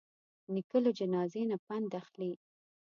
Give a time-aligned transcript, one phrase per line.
[0.53, 2.31] نیکه له جنازې نه پند اخلي.